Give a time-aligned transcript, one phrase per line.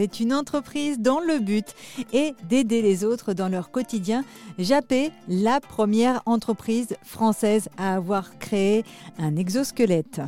[0.00, 1.74] C'est une entreprise dont le but
[2.14, 4.24] est d'aider les autres dans leur quotidien.
[4.58, 8.82] Japé, la première entreprise française à avoir créé
[9.18, 10.22] un exosquelette.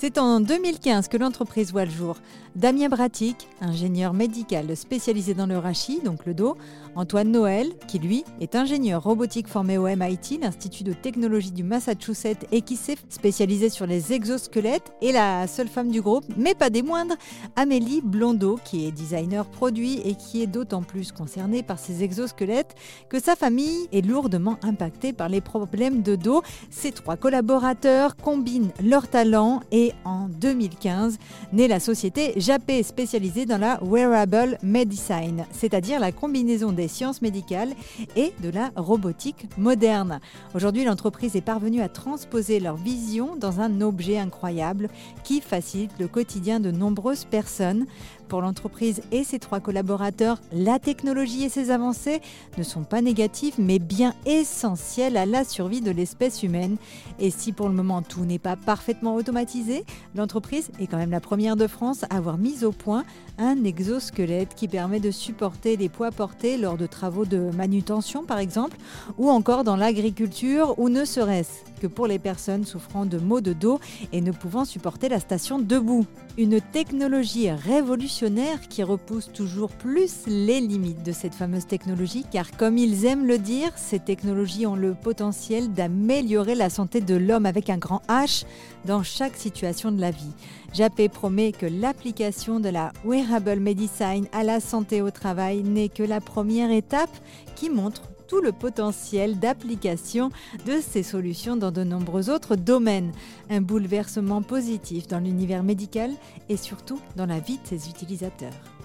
[0.00, 2.16] C'est en 2015 que l'entreprise voit le jour.
[2.56, 6.56] Damien Bratic, ingénieur médical spécialisé dans le rachis, donc le dos.
[6.96, 12.46] Antoine Noël, qui lui est ingénieur robotique formé au MIT, l'Institut de technologie du Massachusetts,
[12.50, 14.90] et qui s'est spécialisé sur les exosquelettes.
[15.02, 17.16] Et la seule femme du groupe, mais pas des moindres,
[17.54, 22.74] Amélie Blondeau, qui est designer produit et qui est d'autant plus concernée par ces exosquelettes
[23.10, 26.42] que sa famille est lourdement impactée par les problèmes de dos.
[26.70, 31.18] Ces trois collaborateurs combinent leurs talents et en 2015
[31.52, 37.74] naît la société Japé spécialisée dans la wearable medicine, c'est-à-dire la combinaison des sciences médicales
[38.16, 40.20] et de la robotique moderne.
[40.54, 44.88] Aujourd'hui, l'entreprise est parvenue à transposer leur vision dans un objet incroyable
[45.24, 47.86] qui facilite le quotidien de nombreuses personnes.
[48.28, 52.20] Pour l'entreprise et ses trois collaborateurs, la technologie et ses avancées
[52.58, 56.76] ne sont pas négatives mais bien essentielles à la survie de l'espèce humaine.
[57.18, 59.79] Et si pour le moment tout n'est pas parfaitement automatisé,
[60.14, 63.04] l'entreprise est quand même la première de France à avoir mis au point
[63.38, 68.38] un exosquelette qui permet de supporter les poids portés lors de travaux de manutention par
[68.38, 68.76] exemple,
[69.18, 73.52] ou encore dans l'agriculture, ou ne serait-ce que pour les personnes souffrant de maux de
[73.52, 73.80] dos
[74.12, 76.06] et ne pouvant supporter la station debout.
[76.38, 82.78] Une technologie révolutionnaire qui repousse toujours plus les limites de cette fameuse technologie, car comme
[82.78, 87.70] ils aiment le dire, ces technologies ont le potentiel d'améliorer la santé de l'homme avec
[87.70, 88.44] un grand H
[88.84, 90.32] dans chaque situation de la vie.
[90.72, 96.02] Japé promet que l'application de la wearable medicine à la santé au travail n'est que
[96.02, 97.10] la première étape
[97.56, 100.30] qui montre tout le potentiel d'application
[100.66, 103.12] de ces solutions dans de nombreux autres domaines.
[103.48, 106.10] Un bouleversement positif dans l'univers médical
[106.48, 108.79] et surtout dans la vie de ses utilisateurs.